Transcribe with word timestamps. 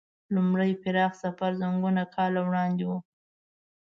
لومړی 0.35 0.71
پراخ 0.81 1.11
سفر 1.23 1.51
زرګونه 1.61 2.03
کاله 2.15 2.39
وړاندې 2.47 2.83
و. 2.89 2.91